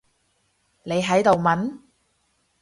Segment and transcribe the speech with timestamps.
[0.81, 1.77] 你喺度問？